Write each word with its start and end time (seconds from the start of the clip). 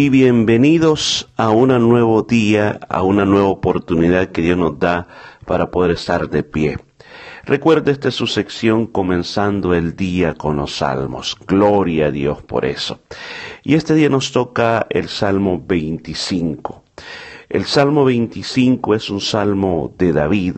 y 0.00 0.10
bienvenidos 0.10 1.28
a 1.36 1.50
un 1.50 1.70
nuevo 1.88 2.22
día, 2.22 2.78
a 2.88 3.02
una 3.02 3.24
nueva 3.24 3.48
oportunidad 3.48 4.28
que 4.28 4.42
Dios 4.42 4.56
nos 4.56 4.78
da 4.78 5.08
para 5.44 5.72
poder 5.72 5.90
estar 5.90 6.30
de 6.30 6.44
pie. 6.44 6.78
Recuerde, 7.44 7.90
esta 7.90 8.06
es 8.06 8.14
su 8.14 8.28
sección 8.28 8.86
comenzando 8.86 9.74
el 9.74 9.96
día 9.96 10.34
con 10.34 10.54
los 10.54 10.76
salmos. 10.76 11.36
Gloria 11.48 12.06
a 12.06 12.10
Dios 12.12 12.42
por 12.44 12.64
eso. 12.64 13.00
Y 13.64 13.74
este 13.74 13.96
día 13.96 14.08
nos 14.08 14.30
toca 14.30 14.86
el 14.88 15.08
Salmo 15.08 15.60
25. 15.66 16.84
El 17.48 17.64
Salmo 17.64 18.04
25 18.04 18.94
es 18.94 19.10
un 19.10 19.20
salmo 19.20 19.92
de 19.98 20.12
David, 20.12 20.54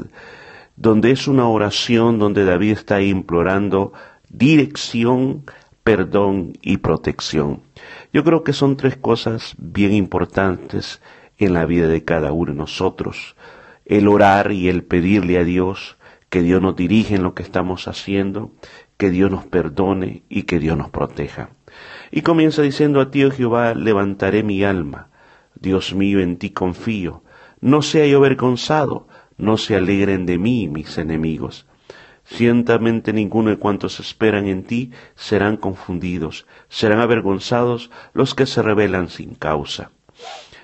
donde 0.77 1.13
es 1.13 1.27
una 1.27 1.49
oración 1.49 2.19
donde 2.19 2.45
David 2.45 2.73
está 2.73 3.01
implorando 3.01 3.95
dirección, 4.29 5.47
perdón 5.83 6.59
y 6.61 6.77
protección. 6.77 7.70
Yo 8.13 8.25
creo 8.25 8.45
que 8.45 8.53
son 8.53 8.77
tres 8.77 8.97
cosas 8.97 9.55
bien 9.59 9.93
importantes 9.93 11.01
en 11.39 11.55
la 11.55 11.65
vida 11.65 11.89
de 11.89 12.05
cada 12.05 12.33
uno 12.33 12.53
de 12.53 12.59
nosotros. 12.59 13.37
El 13.85 14.09
orar 14.09 14.53
y 14.53 14.69
el 14.69 14.85
pedirle 14.85 15.39
a 15.39 15.45
Dios 15.45 15.97
que 16.29 16.43
Dios 16.43 16.63
nos 16.63 16.77
dirija 16.77 17.15
en 17.15 17.23
lo 17.23 17.35
que 17.35 17.43
estamos 17.43 17.89
haciendo, 17.89 18.53
que 18.97 19.11
Dios 19.11 19.31
nos 19.31 19.45
perdone 19.45 20.23
y 20.29 20.45
que 20.45 20.59
Dios 20.59 20.77
nos 20.77 20.91
proteja. 20.91 21.51
Y 22.11 22.23
comienza 22.23 22.63
diciendo 22.63 23.01
a 23.01 23.11
ti, 23.11 23.25
oh 23.25 23.31
Jehová, 23.31 23.75
levantaré 23.75 24.43
mi 24.43 24.63
alma. 24.63 25.09
Dios 25.55 25.95
mío, 25.95 26.21
en 26.21 26.37
ti 26.37 26.51
confío. 26.51 27.23
No 27.61 27.83
sea 27.83 28.07
yo 28.07 28.19
avergonzado, 28.19 29.09
no 29.37 29.57
se 29.57 29.77
alegren 29.77 30.27
de 30.27 30.39
mí 30.39 30.69
mis 30.69 30.99
enemigos. 30.99 31.67
Ciertamente 32.33 33.13
ninguno 33.13 33.51
de 33.51 33.57
cuantos 33.57 33.99
esperan 33.99 34.47
en 34.47 34.63
ti 34.63 34.93
serán 35.17 35.57
confundidos, 35.57 36.47
serán 36.69 37.01
avergonzados 37.01 37.91
los 38.13 38.37
que 38.37 38.47
se 38.47 38.63
rebelan 38.63 39.09
sin 39.09 39.35
causa. 39.35 39.91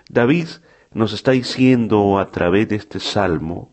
David 0.09 0.47
nos 0.93 1.13
está 1.13 1.33
diciendo 1.33 2.21
a 2.21 2.31
través 2.31 2.69
de 2.69 2.77
este 2.77 3.01
salmo 3.01 3.73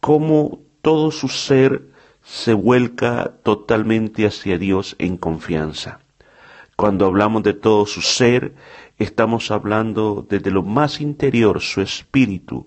cómo 0.00 0.60
todo 0.82 1.10
su 1.10 1.28
ser 1.28 1.88
se 2.22 2.52
vuelca 2.52 3.32
totalmente 3.42 4.26
hacia 4.26 4.58
Dios 4.58 4.94
en 4.98 5.16
confianza. 5.16 6.00
Cuando 6.76 7.06
hablamos 7.06 7.42
de 7.42 7.54
todo 7.54 7.86
su 7.86 8.02
ser, 8.02 8.54
estamos 8.98 9.50
hablando 9.50 10.26
desde 10.28 10.50
lo 10.50 10.62
más 10.62 11.00
interior, 11.00 11.62
su 11.62 11.80
espíritu, 11.80 12.66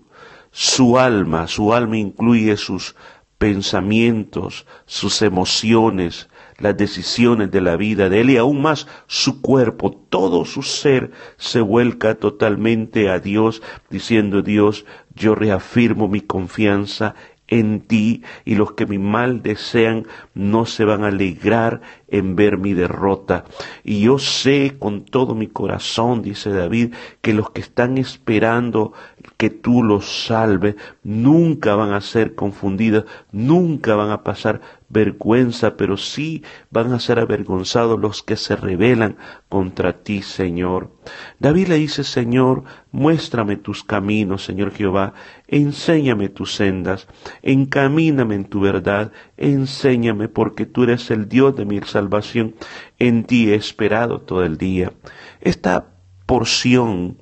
su 0.51 0.99
alma, 0.99 1.47
su 1.47 1.73
alma 1.73 1.97
incluye 1.97 2.57
sus 2.57 2.95
pensamientos, 3.43 4.65
sus 4.85 5.21
emociones, 5.21 6.29
las 6.59 6.77
decisiones 6.77 7.51
de 7.51 7.59
la 7.59 7.75
vida 7.75 8.07
de 8.07 8.21
él 8.21 8.29
y 8.29 8.37
aún 8.37 8.61
más 8.61 8.87
su 9.07 9.41
cuerpo, 9.41 9.91
todo 9.91 10.45
su 10.45 10.63
ser 10.63 11.11
se 11.35 11.59
vuelca 11.59 12.15
totalmente 12.15 13.09
a 13.09 13.19
Dios, 13.19 13.61
diciendo 13.89 14.43
Dios, 14.43 14.85
yo 15.13 15.35
reafirmo 15.35 16.07
mi 16.07 16.21
confianza 16.21 17.15
en 17.53 17.81
ti 17.81 18.23
y 18.45 18.55
los 18.55 18.73
que 18.73 18.87
mi 18.87 18.97
mal 18.97 19.43
desean 19.43 20.07
no 20.33 20.65
se 20.65 20.85
van 20.85 21.03
a 21.03 21.07
alegrar 21.07 21.81
en 22.07 22.35
ver 22.35 22.57
mi 22.57 22.73
derrota. 22.73 23.45
Y 23.83 24.01
yo 24.01 24.17
sé 24.17 24.75
con 24.79 25.05
todo 25.05 25.35
mi 25.35 25.47
corazón, 25.47 26.23
dice 26.23 26.49
David, 26.49 26.93
que 27.21 27.33
los 27.33 27.51
que 27.51 27.61
están 27.61 27.97
esperando 27.97 28.93
que 29.37 29.51
tú 29.51 29.83
los 29.83 30.25
salves 30.25 30.75
nunca 31.03 31.75
van 31.75 31.93
a 31.93 32.01
ser 32.01 32.33
confundidos, 32.33 33.05
nunca 33.31 33.95
van 33.95 34.09
a 34.09 34.23
pasar 34.23 34.61
vergüenza, 34.93 35.75
pero 35.75 35.97
sí 35.97 36.43
van 36.69 36.93
a 36.93 36.99
ser 36.99 37.19
avergonzados 37.19 37.99
los 37.99 38.23
que 38.23 38.37
se 38.37 38.55
rebelan 38.55 39.17
contra 39.49 40.03
ti, 40.03 40.21
Señor. 40.21 40.91
David 41.39 41.67
le 41.67 41.75
dice, 41.75 42.03
Señor, 42.03 42.63
muéstrame 42.91 43.57
tus 43.57 43.83
caminos, 43.83 44.45
Señor 44.45 44.71
Jehová, 44.71 45.13
enséñame 45.47 46.29
tus 46.29 46.53
sendas, 46.55 47.07
encamíname 47.41 48.35
en 48.35 48.45
tu 48.45 48.61
verdad, 48.61 49.11
enséñame 49.35 50.29
porque 50.29 50.65
tú 50.65 50.83
eres 50.83 51.11
el 51.11 51.27
Dios 51.27 51.55
de 51.55 51.65
mi 51.65 51.81
salvación, 51.81 52.55
en 52.99 53.25
ti 53.25 53.49
he 53.49 53.55
esperado 53.55 54.21
todo 54.21 54.45
el 54.45 54.57
día. 54.57 54.93
Esta 55.41 55.87
porción 56.25 57.17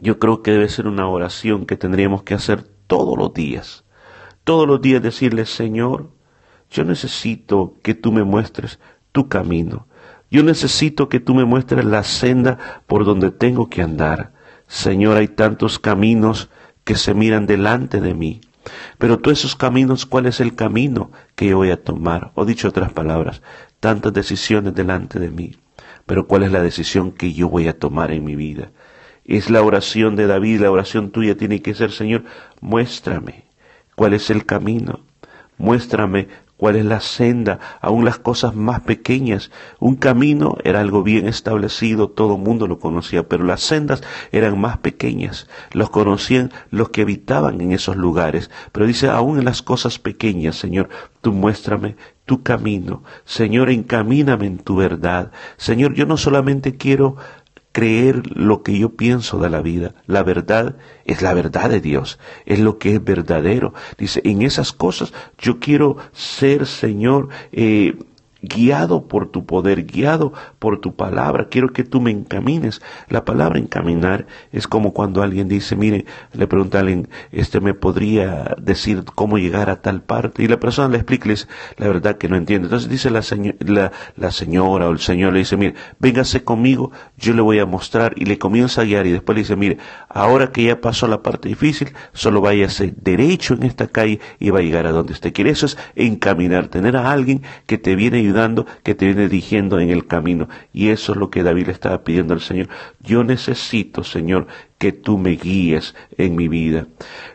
yo 0.00 0.18
creo 0.18 0.42
que 0.42 0.50
debe 0.50 0.68
ser 0.68 0.86
una 0.86 1.08
oración 1.08 1.66
que 1.66 1.76
tendríamos 1.76 2.22
que 2.24 2.34
hacer 2.34 2.62
todos 2.86 3.16
los 3.16 3.32
días. 3.32 3.84
Todos 4.44 4.68
los 4.68 4.82
días 4.82 5.02
decirle, 5.02 5.46
Señor, 5.46 6.10
yo 6.70 6.84
necesito 6.84 7.74
que 7.82 7.94
tú 7.94 8.12
me 8.12 8.24
muestres 8.24 8.78
tu 9.12 9.28
camino. 9.28 9.86
Yo 10.30 10.42
necesito 10.42 11.08
que 11.08 11.20
tú 11.20 11.34
me 11.34 11.44
muestres 11.44 11.84
la 11.84 12.02
senda 12.02 12.82
por 12.86 13.04
donde 13.04 13.30
tengo 13.30 13.70
que 13.70 13.82
andar. 13.82 14.32
Señor, 14.66 15.16
hay 15.16 15.28
tantos 15.28 15.78
caminos 15.78 16.50
que 16.82 16.96
se 16.96 17.14
miran 17.14 17.46
delante 17.46 18.00
de 18.00 18.14
mí. 18.14 18.40
Pero 18.98 19.18
tú 19.18 19.30
esos 19.30 19.56
caminos, 19.56 20.06
¿cuál 20.06 20.26
es 20.26 20.40
el 20.40 20.54
camino 20.54 21.10
que 21.34 21.48
yo 21.48 21.58
voy 21.58 21.70
a 21.70 21.82
tomar? 21.82 22.32
O 22.34 22.44
dicho 22.44 22.68
otras 22.68 22.92
palabras, 22.92 23.42
tantas 23.80 24.12
decisiones 24.12 24.74
delante 24.74 25.18
de 25.18 25.30
mí. 25.30 25.56
Pero 26.06 26.26
¿cuál 26.26 26.42
es 26.42 26.52
la 26.52 26.62
decisión 26.62 27.12
que 27.12 27.32
yo 27.32 27.48
voy 27.48 27.68
a 27.68 27.78
tomar 27.78 28.10
en 28.10 28.24
mi 28.24 28.36
vida? 28.36 28.70
Es 29.24 29.50
la 29.50 29.62
oración 29.62 30.16
de 30.16 30.26
David, 30.26 30.60
la 30.60 30.70
oración 30.70 31.10
tuya 31.10 31.36
tiene 31.36 31.62
que 31.62 31.74
ser, 31.74 31.92
Señor, 31.92 32.24
muéstrame 32.60 33.44
cuál 33.94 34.14
es 34.14 34.30
el 34.30 34.44
camino. 34.44 35.00
Muéstrame 35.56 36.28
cuál 36.56 36.76
es 36.76 36.84
la 36.84 37.00
senda, 37.00 37.58
aún 37.80 38.04
las 38.04 38.18
cosas 38.18 38.54
más 38.54 38.80
pequeñas. 38.80 39.50
Un 39.80 39.96
camino 39.96 40.56
era 40.64 40.80
algo 40.80 41.02
bien 41.02 41.26
establecido, 41.26 42.08
todo 42.08 42.36
el 42.36 42.42
mundo 42.42 42.66
lo 42.66 42.78
conocía, 42.78 43.28
pero 43.28 43.44
las 43.44 43.60
sendas 43.60 44.02
eran 44.32 44.60
más 44.60 44.78
pequeñas. 44.78 45.48
Los 45.72 45.90
conocían 45.90 46.52
los 46.70 46.90
que 46.90 47.02
habitaban 47.02 47.60
en 47.60 47.72
esos 47.72 47.96
lugares. 47.96 48.50
Pero 48.72 48.86
dice, 48.86 49.08
aún 49.08 49.38
en 49.38 49.44
las 49.44 49.62
cosas 49.62 49.98
pequeñas, 49.98 50.56
Señor, 50.56 50.88
tú 51.20 51.32
muéstrame 51.32 51.96
tu 52.24 52.42
camino. 52.42 53.02
Señor, 53.24 53.70
encamíname 53.70 54.46
en 54.46 54.58
tu 54.58 54.76
verdad. 54.76 55.32
Señor, 55.56 55.94
yo 55.94 56.06
no 56.06 56.16
solamente 56.16 56.76
quiero 56.76 57.16
creer 57.74 58.36
lo 58.36 58.62
que 58.62 58.78
yo 58.78 58.90
pienso 58.90 59.40
de 59.40 59.50
la 59.50 59.60
vida. 59.60 59.96
La 60.06 60.22
verdad 60.22 60.76
es 61.04 61.22
la 61.22 61.34
verdad 61.34 61.68
de 61.68 61.80
Dios, 61.80 62.20
es 62.46 62.60
lo 62.60 62.78
que 62.78 62.94
es 62.94 63.04
verdadero. 63.04 63.74
Dice, 63.98 64.22
en 64.24 64.42
esas 64.42 64.72
cosas 64.72 65.12
yo 65.38 65.58
quiero 65.58 65.96
ser, 66.12 66.66
Señor, 66.66 67.30
eh, 67.50 67.98
guiado 68.44 69.08
por 69.08 69.28
tu 69.30 69.46
poder, 69.46 69.84
guiado 69.84 70.32
por 70.58 70.80
tu 70.80 70.94
palabra. 70.94 71.48
Quiero 71.48 71.72
que 71.72 71.84
tú 71.84 72.00
me 72.00 72.10
encamines. 72.10 72.82
La 73.08 73.24
palabra 73.24 73.58
encaminar 73.58 74.26
es 74.52 74.68
como 74.68 74.92
cuando 74.92 75.22
alguien 75.22 75.48
dice, 75.48 75.76
mire, 75.76 76.04
le 76.32 76.46
pregunta 76.46 76.78
a 76.78 76.80
alguien, 76.82 77.08
este 77.32 77.60
me 77.60 77.74
podría 77.74 78.54
decir 78.60 79.04
cómo 79.14 79.38
llegar 79.38 79.70
a 79.70 79.80
tal 79.80 80.02
parte. 80.02 80.42
Y 80.42 80.48
la 80.48 80.60
persona 80.60 80.88
le 80.88 80.96
explica, 80.98 81.24
la 81.78 81.88
verdad 81.88 82.18
que 82.18 82.28
no 82.28 82.36
entiende. 82.36 82.66
Entonces 82.66 82.90
dice 82.90 83.10
la 83.10 83.22
señora 83.22 84.88
o 84.88 84.92
el 84.92 84.98
señor, 84.98 85.32
le 85.32 85.38
dice, 85.40 85.56
mire, 85.56 85.74
véngase 85.98 86.44
conmigo, 86.44 86.92
yo 87.16 87.32
le 87.32 87.40
voy 87.40 87.58
a 87.58 87.66
mostrar. 87.66 88.12
Y 88.16 88.26
le 88.26 88.38
comienza 88.38 88.82
a 88.82 88.84
guiar 88.84 89.06
y 89.06 89.12
después 89.12 89.36
le 89.36 89.42
dice, 89.42 89.56
mire, 89.56 89.78
ahora 90.08 90.52
que 90.52 90.64
ya 90.64 90.80
pasó 90.80 91.06
la 91.06 91.22
parte 91.22 91.48
difícil, 91.48 91.92
solo 92.12 92.40
váyase 92.40 92.94
derecho 93.00 93.54
en 93.54 93.62
esta 93.62 93.86
calle 93.86 94.20
y 94.38 94.50
va 94.50 94.58
a 94.58 94.62
llegar 94.62 94.86
a 94.86 94.92
donde 94.92 95.12
usted 95.12 95.32
quiere. 95.32 95.50
Eso 95.50 95.66
es 95.66 95.78
encaminar, 95.94 96.68
tener 96.68 96.96
a 96.96 97.10
alguien 97.10 97.42
que 97.66 97.78
te 97.78 97.94
viene 97.96 98.18
ayudando 98.18 98.33
que 98.82 98.94
te 98.94 99.06
viene 99.06 99.28
dirigiendo 99.28 99.78
en 99.78 99.90
el 99.90 100.06
camino. 100.06 100.48
Y 100.72 100.88
eso 100.88 101.12
es 101.12 101.18
lo 101.18 101.30
que 101.30 101.42
David 101.42 101.66
le 101.66 101.72
estaba 101.72 102.04
pidiendo 102.04 102.34
al 102.34 102.40
Señor. 102.40 102.68
Yo 103.00 103.24
necesito, 103.24 104.04
Señor, 104.04 104.46
que 104.84 104.92
tú 104.92 105.16
me 105.16 105.30
guíes 105.30 105.94
en 106.18 106.36
mi 106.36 106.46
vida. 106.46 106.88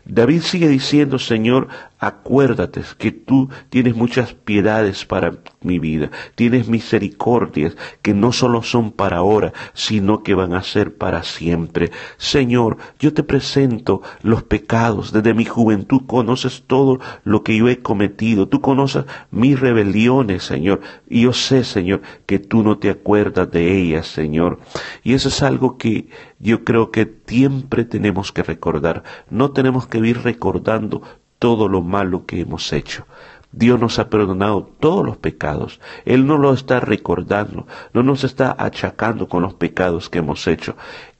David 0.05 0.41
sigue 0.41 0.67
diciendo, 0.67 1.17
Señor, 1.17 1.67
acuérdate 1.97 2.81
que 2.99 3.11
tú 3.11 3.49
tienes 3.69 3.95
muchas 3.95 4.33
piedades 4.33 5.03
para 5.03 5.33
mi 5.61 5.79
vida, 5.79 6.11
tienes 6.35 6.69
misericordias 6.69 7.75
que 8.03 8.13
no 8.13 8.31
solo 8.31 8.61
son 8.61 8.91
para 8.91 9.17
ahora, 9.17 9.51
sino 9.73 10.21
que 10.21 10.35
van 10.35 10.53
a 10.53 10.61
ser 10.61 10.95
para 10.95 11.23
siempre. 11.23 11.91
Señor, 12.17 12.77
yo 12.99 13.13
te 13.15 13.23
presento 13.23 14.03
los 14.21 14.43
pecados 14.43 15.11
desde 15.11 15.33
mi 15.33 15.45
juventud, 15.45 16.03
conoces 16.05 16.65
todo 16.67 16.99
lo 17.23 17.43
que 17.43 17.57
yo 17.57 17.67
he 17.67 17.79
cometido, 17.79 18.47
tú 18.47 18.61
conoces 18.61 19.05
mis 19.31 19.59
rebeliones, 19.59 20.43
Señor, 20.43 20.81
y 21.09 21.21
yo 21.21 21.33
sé, 21.33 21.63
Señor, 21.63 22.01
que 22.27 22.37
tú 22.37 22.61
no 22.61 22.77
te 22.77 22.91
acuerdas 22.91 23.49
de 23.51 23.75
ellas, 23.75 24.05
Señor. 24.05 24.59
Y 25.03 25.13
eso 25.13 25.29
es 25.29 25.41
algo 25.41 25.77
que 25.77 26.09
yo 26.39 26.63
creo 26.63 26.91
que 26.91 27.21
siempre 27.27 27.85
tenemos 27.85 28.31
que 28.31 28.43
recordar. 28.43 29.03
No 29.29 29.51
tenemos 29.51 29.87
que 29.87 29.99
ir 29.99 30.23
recordando 30.23 31.01
todo 31.37 31.67
lo 31.67 31.81
malo 31.81 32.25
que 32.25 32.41
hemos 32.41 32.71
hecho. 32.73 33.05
Dios 33.51 33.79
nos 33.79 33.97
ha 33.99 34.09
perdonado 34.09 34.69
todos 34.79 35.05
los 35.05 35.17
pecados. 35.17 35.79
Él 36.05 36.27
no 36.27 36.37
lo 36.37 36.53
está 36.53 36.79
recordando, 36.79 37.65
no 37.93 38.03
nos 38.03 38.23
está 38.23 38.55
achacando 38.57 39.27
con 39.27 39.41
los 39.41 39.55
pecados 39.55 40.09
que 40.09 40.19
hemos 40.19 40.47
hecho. 40.47 40.75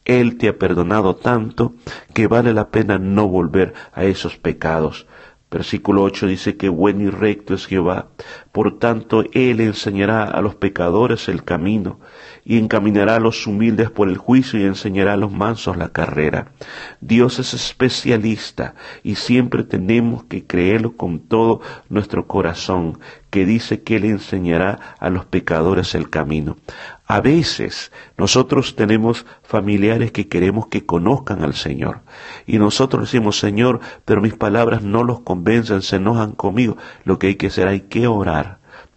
Él 0.06 0.38
te 0.38 0.48
ha 0.48 0.58
perdonado 0.58 1.16
tanto 1.16 1.74
que 2.14 2.28
vale 2.28 2.54
la 2.54 2.70
pena 2.70 3.00
no 3.00 3.28
volver 3.28 3.74
a 3.94 4.06
esos 4.06 4.38
pecados. 4.38 5.08
Versículo 5.52 6.04
8 6.04 6.28
dice 6.28 6.58
que 6.58 6.70
bueno 6.70 7.02
y 7.02 7.10
recto 7.10 7.56
es 7.56 7.66
Jehová. 7.66 8.10
Por 8.52 8.80
tanto, 8.80 9.24
Él 9.34 9.62
enseñará 9.62 10.24
a 10.24 10.42
los 10.42 10.56
pecadores 10.56 11.30
el 11.30 11.44
camino 11.44 12.00
y 12.44 12.58
encaminará 12.58 13.18
a 13.18 13.20
los 13.20 13.46
humildes 13.46 13.92
por 13.92 14.10
el 14.10 14.18
juicio 14.18 14.60
y 14.60 14.64
enseñará 14.64 15.14
a 15.14 15.18
los 15.18 15.32
mansos 15.32 15.78
la 15.78 15.90
carrera. 15.90 16.52
Dios 17.00 17.38
es 17.38 17.54
especialista 17.54 18.74
y 19.04 19.16
siempre 19.16 19.64
tenemos 19.64 20.24
que 20.24 20.46
creerlo 20.46 20.98
con 20.98 21.20
todo 21.20 21.62
nuestro 21.90 22.26
corazón, 22.26 22.98
que 23.30 23.46
dice 23.46 23.84
que 23.84 23.98
Él 23.98 24.06
enseñará 24.06 24.96
a 25.00 25.12
los 25.12 25.26
pecadores 25.26 25.94
el 25.94 26.10
camino. 26.10 26.58
A 27.06 27.22
veces 27.22 27.92
nosotros 28.18 28.76
tenemos 28.76 29.26
familiares 29.44 30.12
que 30.12 30.28
queremos 30.28 30.68
que 30.68 30.86
conozcan 30.86 31.44
al 31.44 31.54
Señor 31.54 32.02
y 32.48 32.58
nosotros 32.58 33.04
decimos, 33.04 33.38
Señor, 33.40 33.80
pero 34.06 34.22
mis 34.22 34.34
palabras 34.34 34.84
no 34.84 35.04
los 35.04 35.20
convencen, 35.22 35.82
se 35.82 35.98
enojan 35.98 36.32
conmigo. 36.32 36.78
Lo 37.04 37.20
que 37.20 37.28
hay 37.28 37.36
que 37.36 37.48
hacer, 37.48 37.68
hay 37.68 37.82
que 37.82 38.08
orar, 38.08 38.49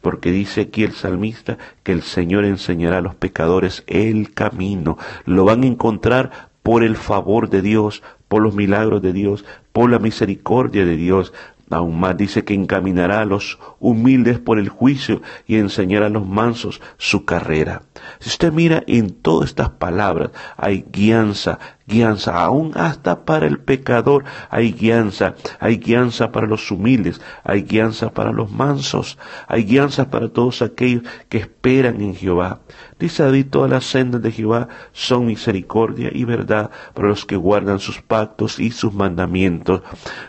porque 0.02 0.32
dice 0.32 0.62
aquí 0.62 0.82
el 0.84 0.92
salmista 0.92 1.56
que 1.82 1.92
el 1.92 2.02
Señor 2.02 2.44
enseñará 2.44 2.98
a 2.98 3.02
los 3.02 3.14
pecadores 3.14 3.84
el 3.86 4.34
camino. 4.34 4.98
Lo 5.24 5.44
van 5.44 5.62
a 5.62 5.66
encontrar 5.66 6.50
por 6.62 6.84
el 6.84 6.96
favor 6.96 7.48
de 7.48 7.62
Dios, 7.62 8.02
por 8.28 8.42
los 8.42 8.54
milagros 8.54 9.00
de 9.00 9.12
Dios, 9.12 9.44
por 9.72 9.90
la 9.90 9.98
misericordia 9.98 10.84
de 10.84 10.96
Dios. 10.96 11.32
Aún 11.70 11.98
más 11.98 12.16
dice 12.18 12.44
que 12.44 12.52
encaminará 12.52 13.20
a 13.20 13.24
los 13.24 13.58
humildes 13.80 14.38
por 14.38 14.58
el 14.58 14.68
juicio 14.68 15.22
y 15.46 15.56
enseñará 15.56 16.06
a 16.06 16.10
los 16.10 16.26
mansos 16.26 16.82
su 16.98 17.24
carrera. 17.24 17.82
Si 18.18 18.28
usted 18.28 18.52
mira 18.52 18.82
en 18.86 19.10
todas 19.10 19.50
estas 19.50 19.70
palabras, 19.70 20.32
hay 20.58 20.84
guianza, 20.92 21.58
guianza, 21.86 22.42
aún 22.42 22.72
hasta 22.74 23.24
para 23.24 23.46
el 23.46 23.58
pecador 23.58 24.24
hay 24.50 24.72
guianza, 24.72 25.34
hay 25.60 25.78
guianza 25.78 26.32
para 26.32 26.46
los 26.46 26.70
humildes, 26.70 27.20
hay 27.44 27.62
guianza 27.62 28.10
para 28.10 28.32
los 28.32 28.50
mansos, 28.50 29.18
hay 29.48 29.64
guianza 29.64 30.10
para 30.10 30.28
todos 30.28 30.62
aquellos 30.62 31.02
que 31.28 31.38
esperan 31.38 32.00
en 32.00 32.14
Jehová. 32.14 32.60
Dice 32.98 33.22
David, 33.22 33.46
todas 33.50 33.70
las 33.70 33.84
sendas 33.84 34.22
de 34.22 34.32
Jehová 34.32 34.68
son 34.92 35.26
misericordia 35.26 36.10
y 36.12 36.24
verdad 36.24 36.70
para 36.94 37.08
los 37.08 37.24
que 37.24 37.36
guardan 37.36 37.80
sus 37.80 38.00
pactos 38.00 38.58
y 38.58 38.70
sus 38.70 38.92
mandamientos. 38.92 39.82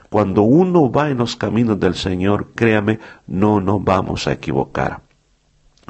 Cuando 0.10 0.42
uno 0.44 0.92
va 0.92 1.10
en 1.10 1.18
los 1.18 1.36
caminos 1.36 1.80
del 1.80 1.96
Señor, 1.96 2.50
créame, 2.56 3.00
no 3.28 3.62
nos 3.62 3.84
vamos 3.84 4.28
a 4.28 4.34
equivocar. 4.34 5.02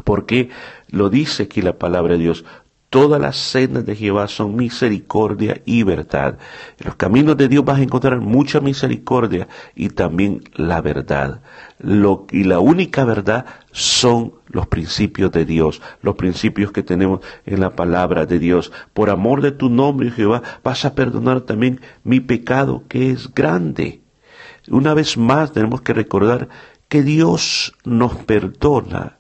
Porque 0.04 0.50
lo 0.90 1.10
dice 1.10 1.44
aquí 1.44 1.62
la 1.62 1.78
palabra 1.78 2.14
de 2.14 2.20
Dios. 2.20 2.46
Todas 2.94 3.20
las 3.20 3.38
sendas 3.38 3.88
de 3.88 3.96
Jehová 3.96 4.28
son 4.28 4.56
misericordia 4.56 5.64
y 5.66 5.82
verdad. 5.82 6.38
En 6.78 6.86
los 6.86 6.96
caminos 6.96 7.36
de 7.36 7.48
Dios 7.48 7.66
vas 7.66 7.80
a 7.80 7.82
encontrar 7.82 8.20
mucha 8.22 8.60
misericordia 8.60 9.48
y 9.74 9.90
también 9.90 10.44
la 10.54 10.80
verdad. 10.80 11.42
Lo, 11.80 12.28
y 12.30 12.44
la 12.44 12.60
única 12.60 13.04
verdad 13.04 13.48
son 13.72 14.34
los 14.46 14.68
principios 14.68 15.32
de 15.32 15.44
Dios, 15.44 15.82
los 16.04 16.14
principios 16.18 16.72
que 16.72 16.84
tenemos 16.84 17.22
en 17.48 17.62
la 17.62 17.76
palabra 17.76 18.28
de 18.28 18.38
Dios. 18.38 18.72
Por 18.94 19.10
amor 19.10 19.42
de 19.42 19.54
tu 19.54 19.72
nombre, 19.72 20.12
Jehová, 20.12 20.44
vas 20.64 20.86
a 20.86 20.94
perdonar 20.94 21.42
también 21.42 21.82
mi 22.04 22.20
pecado 22.20 22.84
que 22.88 23.10
es 23.10 23.34
grande. 23.34 24.02
Una 24.68 24.94
vez 24.94 25.18
más 25.18 25.52
tenemos 25.52 25.82
que 25.82 25.94
recordar 25.94 26.48
que 26.90 27.02
Dios 27.02 27.74
nos 27.86 28.14
perdona, 28.18 29.18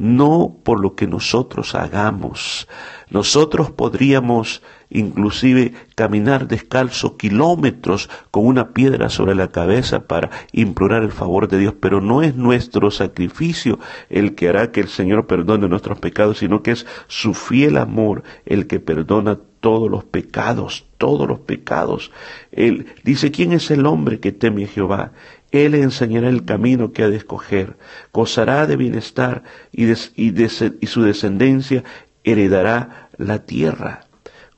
no 0.00 0.56
por 0.64 0.80
lo 0.80 0.94
que 0.94 1.06
nosotros 1.06 1.74
hagamos. 1.74 2.66
Nosotros 3.10 3.70
podríamos 3.70 4.62
inclusive 4.88 5.74
caminar 5.94 6.48
descalzo 6.48 7.18
kilómetros 7.18 8.08
con 8.30 8.46
una 8.46 8.70
piedra 8.70 9.10
sobre 9.10 9.34
la 9.34 9.48
cabeza 9.48 10.06
para 10.06 10.30
implorar 10.52 11.02
el 11.02 11.12
favor 11.12 11.48
de 11.48 11.58
Dios, 11.58 11.74
pero 11.78 12.00
no 12.00 12.22
es 12.22 12.34
nuestro 12.34 12.90
sacrificio 12.90 13.78
el 14.08 14.34
que 14.34 14.48
hará 14.48 14.72
que 14.72 14.80
el 14.80 14.88
Señor 14.88 15.26
perdone 15.26 15.68
nuestros 15.68 15.98
pecados, 15.98 16.38
sino 16.38 16.62
que 16.62 16.70
es 16.70 16.86
su 17.06 17.34
fiel 17.34 17.76
amor 17.76 18.22
el 18.46 18.66
que 18.66 18.80
perdona 18.80 19.38
todos 19.60 19.90
los 19.90 20.04
pecados, 20.04 20.86
todos 20.96 21.28
los 21.28 21.40
pecados. 21.40 22.10
Él 22.52 22.86
dice, 23.04 23.30
¿quién 23.30 23.52
es 23.52 23.70
el 23.70 23.84
hombre 23.84 24.18
que 24.18 24.32
teme 24.32 24.64
a 24.64 24.68
Jehová? 24.68 25.12
Él 25.52 25.72
le 25.72 25.82
enseñará 25.82 26.28
el 26.28 26.44
camino 26.44 26.92
que 26.92 27.02
ha 27.02 27.08
de 27.08 27.16
escoger, 27.16 27.76
gozará 28.12 28.66
de 28.66 28.76
bienestar 28.76 29.42
y, 29.72 29.90
y 29.90 30.86
su 30.86 31.02
descendencia 31.02 31.84
heredará 32.24 33.08
la 33.16 33.40
tierra. 33.40 34.06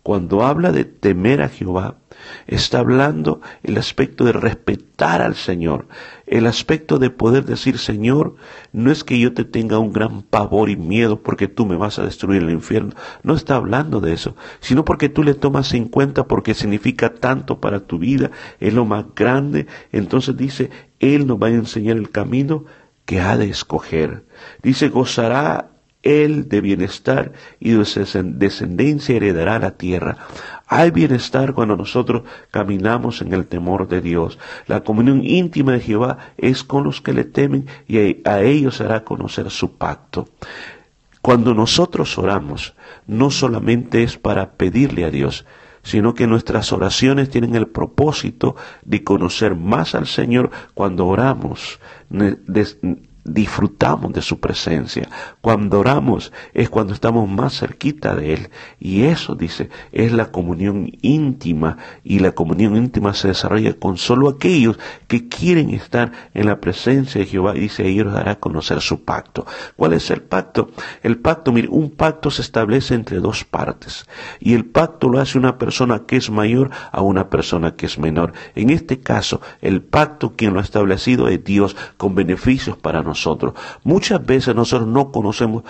Cuando 0.02 0.42
habla 0.42 0.72
de 0.72 0.84
temer 0.84 1.42
a 1.42 1.48
Jehová, 1.48 1.94
está 2.48 2.80
hablando 2.80 3.40
el 3.62 3.78
aspecto 3.78 4.24
de 4.24 4.32
respetar 4.32 5.22
al 5.22 5.36
Señor, 5.36 5.86
el 6.26 6.48
aspecto 6.48 6.98
de 6.98 7.10
poder 7.10 7.44
decir, 7.44 7.78
Señor, 7.78 8.34
no 8.72 8.90
es 8.90 9.04
que 9.04 9.20
yo 9.20 9.32
te 9.32 9.44
tenga 9.44 9.78
un 9.78 9.92
gran 9.92 10.22
pavor 10.22 10.70
y 10.70 10.76
miedo 10.76 11.22
porque 11.22 11.46
tú 11.46 11.66
me 11.66 11.76
vas 11.76 12.00
a 12.00 12.04
destruir 12.04 12.42
el 12.42 12.50
infierno, 12.50 12.94
no 13.22 13.34
está 13.34 13.54
hablando 13.54 14.00
de 14.00 14.12
eso, 14.12 14.34
sino 14.58 14.84
porque 14.84 15.08
tú 15.08 15.22
le 15.22 15.34
tomas 15.34 15.72
en 15.72 15.86
cuenta 15.88 16.26
porque 16.26 16.54
significa 16.54 17.14
tanto 17.14 17.60
para 17.60 17.80
tu 17.80 18.00
vida, 18.00 18.32
es 18.58 18.74
lo 18.74 18.84
más 18.84 19.04
grande, 19.14 19.68
entonces 19.92 20.36
dice, 20.36 20.70
Él 20.98 21.28
nos 21.28 21.40
va 21.40 21.46
a 21.46 21.50
enseñar 21.50 21.96
el 21.96 22.10
camino 22.10 22.64
que 23.04 23.20
ha 23.20 23.36
de 23.36 23.48
escoger. 23.48 24.24
Dice, 24.62 24.88
gozará 24.88 25.71
él 26.02 26.48
de 26.48 26.60
bienestar 26.60 27.32
y 27.60 27.70
de 27.70 27.84
descendencia 28.34 29.16
heredará 29.16 29.58
la 29.58 29.72
tierra. 29.72 30.18
Hay 30.66 30.90
bienestar 30.90 31.52
cuando 31.54 31.76
nosotros 31.76 32.22
caminamos 32.50 33.20
en 33.20 33.32
el 33.32 33.46
temor 33.46 33.88
de 33.88 34.00
Dios. 34.00 34.38
La 34.66 34.82
comunión 34.82 35.24
íntima 35.24 35.72
de 35.72 35.80
Jehová 35.80 36.18
es 36.38 36.64
con 36.64 36.84
los 36.84 37.00
que 37.00 37.12
le 37.12 37.24
temen 37.24 37.66
y 37.86 37.98
a 38.24 38.40
ellos 38.40 38.80
hará 38.80 39.04
conocer 39.04 39.50
su 39.50 39.76
pacto. 39.76 40.28
Cuando 41.20 41.54
nosotros 41.54 42.18
oramos, 42.18 42.74
no 43.06 43.30
solamente 43.30 44.02
es 44.02 44.16
para 44.16 44.52
pedirle 44.52 45.04
a 45.04 45.10
Dios, 45.10 45.44
sino 45.84 46.14
que 46.14 46.26
nuestras 46.26 46.72
oraciones 46.72 47.30
tienen 47.30 47.54
el 47.54 47.66
propósito 47.66 48.56
de 48.84 49.04
conocer 49.04 49.54
más 49.54 49.94
al 49.94 50.06
Señor 50.06 50.50
cuando 50.74 51.06
oramos 51.06 51.78
disfrutamos 53.24 54.12
de 54.12 54.22
su 54.22 54.40
presencia. 54.40 55.08
Cuando 55.40 55.80
oramos 55.80 56.32
es 56.54 56.68
cuando 56.68 56.92
estamos 56.92 57.28
más 57.28 57.58
cerquita 57.58 58.16
de 58.16 58.34
Él. 58.34 58.50
Y 58.80 59.04
eso, 59.04 59.34
dice, 59.34 59.70
es 59.92 60.12
la 60.12 60.30
comunión 60.30 60.90
íntima. 61.02 61.78
Y 62.02 62.18
la 62.18 62.32
comunión 62.32 62.76
íntima 62.76 63.14
se 63.14 63.28
desarrolla 63.28 63.74
con 63.74 63.96
solo 63.96 64.28
aquellos 64.28 64.78
que 65.06 65.28
quieren 65.28 65.70
estar 65.70 66.12
en 66.34 66.46
la 66.46 66.60
presencia 66.60 67.20
de 67.20 67.26
Jehová. 67.26 67.56
Y 67.56 67.60
dice, 67.60 67.86
ellos 67.86 68.12
dará 68.12 68.32
a 68.32 68.40
conocer 68.40 68.80
su 68.80 69.04
pacto. 69.04 69.46
¿Cuál 69.76 69.92
es 69.92 70.10
el 70.10 70.22
pacto? 70.22 70.70
El 71.02 71.18
pacto, 71.18 71.52
mire, 71.52 71.68
un 71.68 71.90
pacto 71.90 72.30
se 72.30 72.42
establece 72.42 72.94
entre 72.94 73.20
dos 73.20 73.44
partes. 73.44 74.06
Y 74.40 74.54
el 74.54 74.64
pacto 74.64 75.08
lo 75.08 75.20
hace 75.20 75.38
una 75.38 75.58
persona 75.58 76.02
que 76.06 76.16
es 76.16 76.30
mayor 76.30 76.70
a 76.90 77.02
una 77.02 77.30
persona 77.30 77.76
que 77.76 77.86
es 77.86 77.98
menor. 77.98 78.32
En 78.54 78.70
este 78.70 79.00
caso, 79.00 79.40
el 79.60 79.82
pacto 79.82 80.34
quien 80.36 80.54
lo 80.54 80.60
ha 80.60 80.62
establecido 80.62 81.28
es 81.28 81.44
Dios 81.44 81.76
con 81.96 82.14
beneficios 82.14 82.76
para 82.76 83.02
nosotros 83.02 83.11
nosotros. 83.12 83.54
Muchas 83.84 84.24
veces 84.24 84.54
nosotros 84.54 84.88
no 84.88 85.12
conocemos 85.12 85.64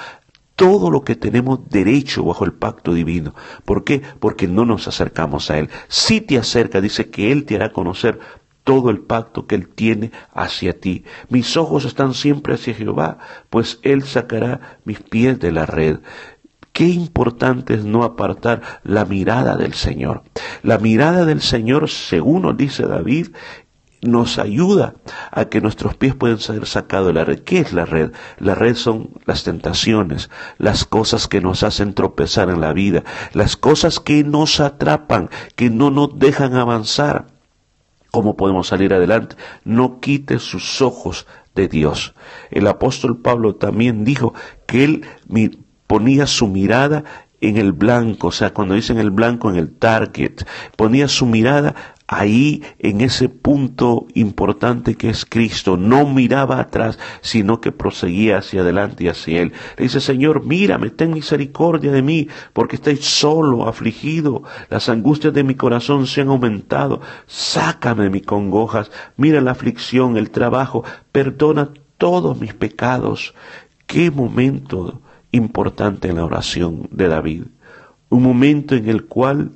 todo 0.56 0.90
lo 0.90 1.02
que 1.02 1.16
tenemos 1.16 1.68
derecho 1.68 2.24
bajo 2.24 2.44
el 2.44 2.52
pacto 2.52 2.94
divino. 2.94 3.34
¿Por 3.64 3.84
qué? 3.84 4.02
Porque 4.20 4.46
no 4.46 4.64
nos 4.64 4.86
acercamos 4.86 5.50
a 5.50 5.58
Él. 5.58 5.70
Si 5.88 6.20
te 6.20 6.38
acerca, 6.38 6.80
dice 6.80 7.10
que 7.10 7.32
Él 7.32 7.44
te 7.44 7.56
hará 7.56 7.72
conocer 7.72 8.20
todo 8.64 8.90
el 8.90 9.00
pacto 9.00 9.46
que 9.46 9.56
Él 9.56 9.68
tiene 9.68 10.12
hacia 10.32 10.78
ti. 10.78 11.04
Mis 11.28 11.56
ojos 11.56 11.84
están 11.84 12.14
siempre 12.14 12.54
hacia 12.54 12.74
Jehová, 12.74 13.18
pues 13.50 13.80
Él 13.82 14.04
sacará 14.04 14.78
mis 14.84 15.00
pies 15.00 15.40
de 15.40 15.52
la 15.52 15.66
red. 15.66 15.98
Qué 16.72 16.86
importante 16.86 17.74
es 17.74 17.84
no 17.84 18.02
apartar 18.02 18.62
la 18.82 19.04
mirada 19.04 19.56
del 19.56 19.74
Señor. 19.74 20.22
La 20.62 20.78
mirada 20.78 21.26
del 21.26 21.42
Señor, 21.42 21.90
según 21.90 22.42
nos 22.42 22.56
dice 22.56 22.86
David, 22.86 23.28
nos 24.02 24.38
ayuda 24.38 24.94
a 25.30 25.46
que 25.46 25.60
nuestros 25.60 25.94
pies 25.94 26.14
puedan 26.14 26.38
ser 26.38 26.66
sacados 26.66 27.06
de 27.06 27.12
la 27.14 27.24
red. 27.24 27.40
¿Qué 27.40 27.60
es 27.60 27.72
la 27.72 27.84
red? 27.84 28.12
La 28.38 28.54
red 28.54 28.74
son 28.74 29.10
las 29.24 29.44
tentaciones, 29.44 30.28
las 30.58 30.84
cosas 30.84 31.28
que 31.28 31.40
nos 31.40 31.62
hacen 31.62 31.94
tropezar 31.94 32.50
en 32.50 32.60
la 32.60 32.72
vida, 32.72 33.04
las 33.32 33.56
cosas 33.56 34.00
que 34.00 34.24
nos 34.24 34.60
atrapan, 34.60 35.30
que 35.54 35.70
no 35.70 35.90
nos 35.90 36.18
dejan 36.18 36.54
avanzar. 36.54 37.26
¿Cómo 38.10 38.36
podemos 38.36 38.66
salir 38.66 38.92
adelante? 38.92 39.36
No 39.64 40.00
quite 40.00 40.38
sus 40.38 40.82
ojos 40.82 41.26
de 41.54 41.68
Dios. 41.68 42.14
El 42.50 42.66
apóstol 42.66 43.22
Pablo 43.22 43.54
también 43.54 44.04
dijo 44.04 44.34
que 44.66 44.84
él 44.84 45.06
ponía 45.86 46.26
su 46.26 46.48
mirada 46.48 47.04
en 47.40 47.56
el 47.56 47.72
blanco, 47.72 48.28
o 48.28 48.32
sea, 48.32 48.54
cuando 48.54 48.74
dicen 48.74 48.98
el 48.98 49.10
blanco, 49.10 49.50
en 49.50 49.56
el 49.56 49.72
target, 49.72 50.46
ponía 50.76 51.08
su 51.08 51.26
mirada 51.26 51.74
ahí 52.12 52.62
en 52.78 53.00
ese 53.00 53.28
punto 53.28 54.06
importante 54.14 54.96
que 54.96 55.08
es 55.08 55.24
Cristo, 55.24 55.76
no 55.78 56.06
miraba 56.06 56.60
atrás, 56.60 56.98
sino 57.22 57.60
que 57.60 57.72
proseguía 57.72 58.38
hacia 58.38 58.60
adelante 58.60 59.04
y 59.04 59.08
hacia 59.08 59.40
Él. 59.40 59.52
Le 59.78 59.84
dice, 59.84 60.00
Señor, 60.00 60.44
mírame, 60.44 60.90
ten 60.90 61.12
misericordia 61.12 61.90
de 61.90 62.02
mí, 62.02 62.28
porque 62.52 62.76
estoy 62.76 62.96
solo, 62.96 63.66
afligido, 63.66 64.42
las 64.68 64.90
angustias 64.90 65.32
de 65.32 65.42
mi 65.42 65.54
corazón 65.54 66.06
se 66.06 66.20
han 66.20 66.28
aumentado, 66.28 67.00
sácame 67.26 68.04
de 68.04 68.10
mis 68.10 68.26
congojas, 68.26 68.90
mira 69.16 69.40
la 69.40 69.52
aflicción, 69.52 70.18
el 70.18 70.30
trabajo, 70.30 70.84
perdona 71.12 71.70
todos 71.96 72.38
mis 72.38 72.52
pecados. 72.52 73.34
Qué 73.86 74.10
momento 74.10 75.00
importante 75.30 76.08
en 76.08 76.16
la 76.16 76.24
oración 76.26 76.88
de 76.90 77.08
David. 77.08 77.44
Un 78.10 78.22
momento 78.22 78.74
en 78.74 78.90
el 78.90 79.04
cual 79.04 79.52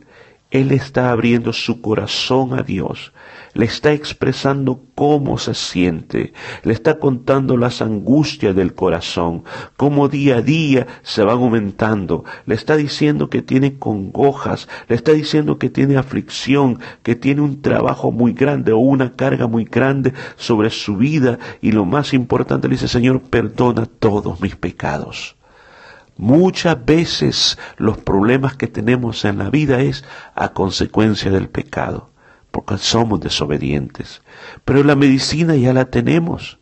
él 0.50 0.72
está 0.72 1.10
abriendo 1.10 1.52
su 1.52 1.80
corazón 1.80 2.58
a 2.58 2.62
Dios, 2.62 3.12
le 3.54 3.64
está 3.64 3.92
expresando 3.92 4.82
cómo 4.94 5.38
se 5.38 5.54
siente, 5.54 6.32
le 6.62 6.72
está 6.72 6.98
contando 6.98 7.56
las 7.56 7.82
angustias 7.82 8.54
del 8.54 8.74
corazón, 8.74 9.44
cómo 9.76 10.08
día 10.08 10.36
a 10.36 10.42
día 10.42 10.86
se 11.02 11.22
van 11.22 11.38
aumentando, 11.38 12.24
le 12.44 12.54
está 12.54 12.76
diciendo 12.76 13.28
que 13.28 13.42
tiene 13.42 13.78
congojas, 13.78 14.68
le 14.88 14.94
está 14.94 15.12
diciendo 15.12 15.58
que 15.58 15.70
tiene 15.70 15.96
aflicción, 15.96 16.78
que 17.02 17.16
tiene 17.16 17.40
un 17.40 17.60
trabajo 17.62 18.12
muy 18.12 18.32
grande 18.32 18.72
o 18.72 18.78
una 18.78 19.16
carga 19.16 19.46
muy 19.46 19.64
grande 19.64 20.12
sobre 20.36 20.70
su 20.70 20.96
vida. 20.96 21.38
Y 21.60 21.72
lo 21.72 21.84
más 21.84 22.14
importante 22.14 22.68
le 22.68 22.74
dice, 22.74 22.88
Señor, 22.88 23.22
perdona 23.22 23.86
todos 23.86 24.40
mis 24.40 24.54
pecados. 24.54 25.36
Muchas 26.18 26.82
veces 26.84 27.58
los 27.76 27.98
problemas 27.98 28.56
que 28.56 28.68
tenemos 28.68 29.24
en 29.26 29.38
la 29.38 29.50
vida 29.50 29.80
es 29.82 30.04
a 30.34 30.54
consecuencia 30.54 31.30
del 31.30 31.48
pecado, 31.50 32.10
porque 32.50 32.78
somos 32.78 33.20
desobedientes. 33.20 34.22
Pero 34.64 34.82
la 34.82 34.96
medicina 34.96 35.56
ya 35.56 35.74
la 35.74 35.86
tenemos. 35.86 36.58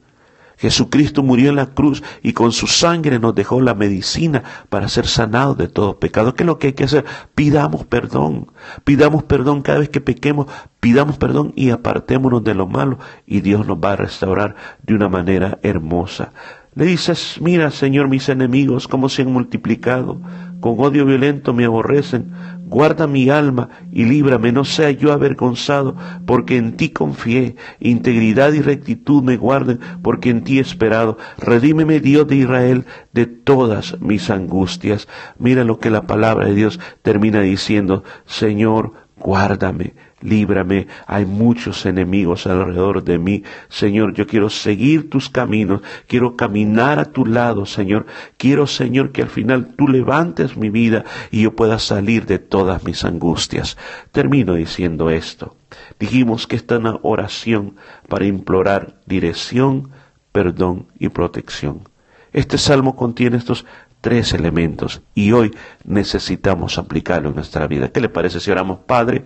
Jesucristo 0.56 1.22
murió 1.22 1.50
en 1.50 1.56
la 1.56 1.66
cruz 1.66 2.02
y 2.22 2.32
con 2.32 2.52
su 2.52 2.66
sangre 2.66 3.18
nos 3.18 3.34
dejó 3.34 3.60
la 3.60 3.74
medicina 3.74 4.42
para 4.68 4.88
ser 4.88 5.06
sanados 5.06 5.56
de 5.56 5.68
todo 5.68 5.98
pecado. 5.98 6.34
¿Qué 6.34 6.42
es 6.42 6.46
lo 6.46 6.58
que 6.58 6.68
hay 6.68 6.72
que 6.72 6.84
hacer? 6.84 7.04
Pidamos 7.34 7.84
perdón. 7.84 8.48
Pidamos 8.84 9.24
perdón 9.24 9.62
cada 9.62 9.80
vez 9.80 9.88
que 9.88 10.00
pequemos. 10.00 10.46
Pidamos 10.80 11.16
perdón 11.16 11.52
y 11.56 11.70
apartémonos 11.70 12.42
de 12.44 12.54
lo 12.54 12.66
malo 12.66 12.98
y 13.26 13.40
Dios 13.40 13.66
nos 13.66 13.78
va 13.78 13.92
a 13.92 13.96
restaurar 13.96 14.56
de 14.82 14.94
una 14.94 15.08
manera 15.08 15.58
hermosa. 15.62 16.32
Le 16.76 16.86
dices, 16.86 17.38
mira, 17.40 17.70
Señor, 17.70 18.08
mis 18.08 18.28
enemigos, 18.28 18.88
cómo 18.88 19.08
se 19.08 19.22
han 19.22 19.32
multiplicado, 19.32 20.20
con 20.58 20.74
odio 20.80 21.06
violento 21.06 21.52
me 21.52 21.66
aborrecen, 21.66 22.32
guarda 22.64 23.06
mi 23.06 23.30
alma 23.30 23.68
y 23.92 24.06
líbrame, 24.06 24.50
no 24.50 24.64
sea 24.64 24.90
yo 24.90 25.12
avergonzado, 25.12 25.94
porque 26.26 26.56
en 26.56 26.76
ti 26.76 26.88
confié, 26.88 27.54
integridad 27.78 28.52
y 28.54 28.60
rectitud 28.60 29.22
me 29.22 29.36
guarden, 29.36 29.78
porque 30.02 30.30
en 30.30 30.42
ti 30.42 30.58
he 30.58 30.62
esperado, 30.62 31.16
redímeme 31.38 32.00
Dios 32.00 32.26
de 32.26 32.36
Israel 32.36 32.86
de 33.12 33.26
todas 33.26 34.00
mis 34.00 34.28
angustias. 34.30 35.06
Mira 35.38 35.62
lo 35.62 35.78
que 35.78 35.90
la 35.90 36.08
palabra 36.08 36.46
de 36.46 36.54
Dios 36.54 36.80
termina 37.02 37.40
diciendo, 37.40 38.02
Señor, 38.26 38.94
guárdame, 39.16 39.94
líbrame, 40.24 40.88
hay 41.06 41.26
muchos 41.26 41.86
enemigos 41.86 42.46
alrededor 42.46 43.04
de 43.04 43.18
mí. 43.18 43.44
Señor, 43.68 44.14
yo 44.14 44.26
quiero 44.26 44.50
seguir 44.50 45.10
tus 45.10 45.28
caminos, 45.28 45.82
quiero 46.08 46.34
caminar 46.34 46.98
a 46.98 47.04
tu 47.04 47.26
lado, 47.26 47.66
Señor. 47.66 48.06
Quiero, 48.36 48.66
Señor, 48.66 49.12
que 49.12 49.22
al 49.22 49.28
final 49.28 49.74
tú 49.76 49.86
levantes 49.86 50.56
mi 50.56 50.70
vida 50.70 51.04
y 51.30 51.42
yo 51.42 51.54
pueda 51.54 51.78
salir 51.78 52.26
de 52.26 52.38
todas 52.38 52.82
mis 52.84 53.04
angustias. 53.04 53.76
Termino 54.10 54.54
diciendo 54.54 55.10
esto. 55.10 55.56
Dijimos 56.00 56.46
que 56.46 56.56
esta 56.56 56.74
es 56.74 56.80
una 56.80 56.98
oración 57.02 57.76
para 58.08 58.26
implorar 58.26 58.94
dirección, 59.06 59.90
perdón 60.32 60.86
y 60.98 61.10
protección. 61.10 61.88
Este 62.32 62.58
salmo 62.58 62.96
contiene 62.96 63.36
estos 63.36 63.66
tres 64.00 64.32
elementos 64.32 65.02
y 65.14 65.32
hoy 65.32 65.54
necesitamos 65.84 66.78
aplicarlo 66.78 67.28
en 67.28 67.36
nuestra 67.36 67.66
vida. 67.66 67.88
¿Qué 67.88 68.00
le 68.00 68.08
parece 68.08 68.40
si 68.40 68.50
oramos, 68.50 68.80
Padre? 68.86 69.24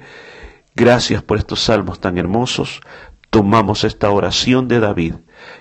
Gracias 0.78 1.24
por 1.24 1.38
estos 1.38 1.58
salmos 1.58 1.98
tan 1.98 2.18
hermosos. 2.18 2.82
Tomamos 3.30 3.82
esta 3.82 4.10
oración 4.10 4.68
de 4.68 4.78
David 4.78 5.14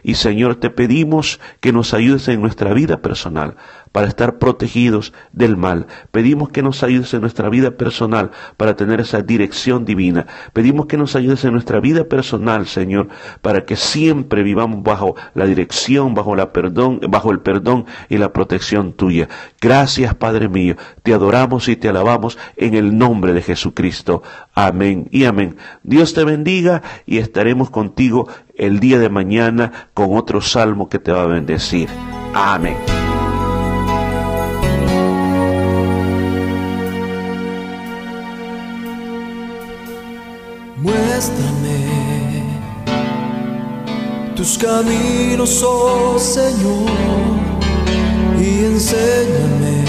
y 0.03 0.13
Señor 0.13 0.57
te 0.57 0.69
pedimos 0.69 1.39
que 1.59 1.73
nos 1.73 1.95
ayudes 1.95 2.27
en 2.27 2.39
nuestra 2.39 2.71
vida 2.71 3.01
personal 3.01 3.55
para 3.91 4.07
estar 4.07 4.37
protegidos 4.37 5.13
del 5.31 5.57
mal. 5.57 5.87
Pedimos 6.11 6.49
que 6.49 6.61
nos 6.61 6.83
ayudes 6.83 7.13
en 7.13 7.21
nuestra 7.21 7.49
vida 7.49 7.71
personal 7.71 8.31
para 8.57 8.75
tener 8.75 8.99
esa 9.01 9.21
dirección 9.21 9.85
divina. 9.85 10.27
Pedimos 10.53 10.87
que 10.87 10.97
nos 10.97 11.15
ayudes 11.15 11.43
en 11.45 11.53
nuestra 11.53 11.79
vida 11.79 12.05
personal, 12.05 12.67
Señor, 12.67 13.09
para 13.41 13.65
que 13.65 13.75
siempre 13.75 14.43
vivamos 14.43 14.83
bajo 14.83 15.15
la 15.33 15.45
dirección, 15.45 16.13
bajo 16.13 16.35
la 16.35 16.53
perdón, 16.53 16.99
bajo 17.09 17.31
el 17.31 17.39
perdón 17.39 17.85
y 18.09 18.17
la 18.17 18.33
protección 18.33 18.93
tuya. 18.93 19.27
Gracias, 19.61 20.15
Padre 20.15 20.49
mío. 20.49 20.75
Te 21.03 21.13
adoramos 21.13 21.67
y 21.67 21.75
te 21.75 21.89
alabamos 21.89 22.37
en 22.55 22.73
el 22.73 22.97
nombre 22.97 23.33
de 23.33 23.41
Jesucristo. 23.41 24.23
Amén 24.53 25.07
y 25.11 25.25
amén. 25.25 25.57
Dios 25.83 26.13
te 26.13 26.23
bendiga 26.23 26.81
y 27.05 27.17
estaremos 27.17 27.69
contigo 27.69 28.27
el 28.55 28.79
día 28.79 28.99
de 28.99 29.09
mañana 29.09 29.89
con 29.93 30.15
otro 30.15 30.41
salmo 30.41 30.89
que 30.89 30.99
te 30.99 31.11
va 31.11 31.23
a 31.23 31.27
bendecir. 31.27 31.89
Amén. 32.33 33.06
Muéstrame 41.17 42.43
tus 44.35 44.55
caminos, 44.55 45.63
oh 45.63 46.19
Señor, 46.19 46.91
y 48.39 48.65
enséñame 48.65 49.83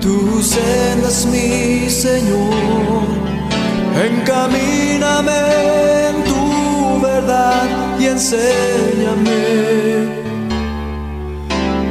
tus 0.00 0.48
sendas, 0.48 1.26
mi 1.26 1.88
Señor. 1.88 3.06
Encamíname 4.04 5.38
en 6.08 6.24
tu 6.24 7.00
verdad 7.00 7.68
y 8.00 8.06
enséñame, 8.06 9.44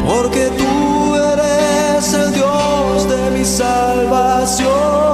porque 0.06 0.50
tú 0.58 1.16
eres 1.16 2.14
el 2.14 2.34
Dios 2.34 3.08
de 3.08 3.32
mi 3.40 3.46
salvación. 3.46 5.11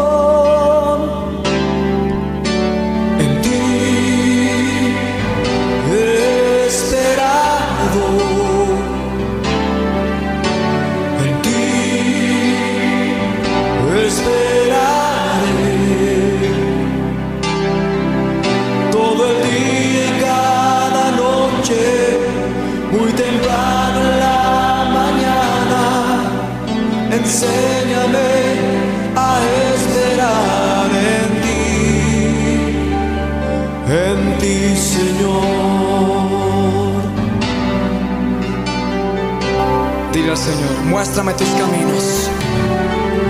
Señor, 40.38 40.76
muéstrame 40.86 41.34
tus 41.34 41.50
caminos. 41.50 42.30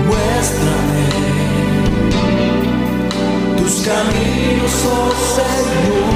Muéstrame 0.06 1.04
tus 3.56 3.74
caminos, 3.80 4.74
oh 4.86 5.12
Señor, 5.36 6.12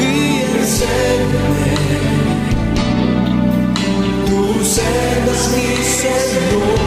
y 0.00 0.42
enséñame 0.58 1.74
tus 4.28 4.68
sendas, 4.68 5.42
mi 5.54 5.68
Señor. 6.00 6.78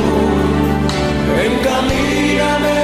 Encamíname 1.46 2.76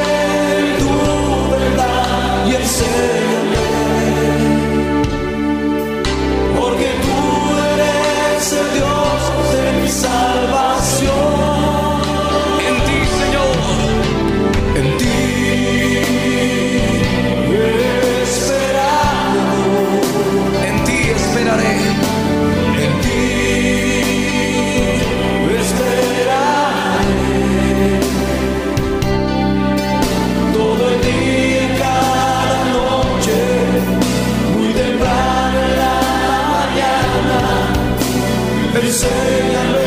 Hallelujah. 39.54 39.83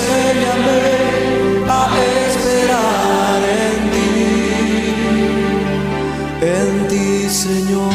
Enséñame 0.00 0.80
a 1.68 1.80
esperar 2.26 3.40
en 3.60 3.80
ti, 3.92 4.12
en 6.40 6.88
ti, 6.88 7.28
Señor. 7.28 7.92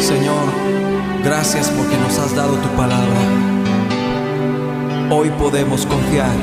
Señor, 0.00 0.46
gracias 1.22 1.68
porque 1.70 1.96
nos 1.98 2.18
has 2.18 2.34
dado 2.34 2.54
tu 2.54 2.68
palabra. 2.70 3.20
Hoy 5.10 5.30
podemos 5.38 5.84
confiar 5.84 6.34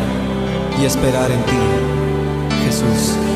y 0.80 0.86
esperar 0.86 1.32
en 1.32 1.42
ti, 1.44 1.58
Jesús. 2.66 3.27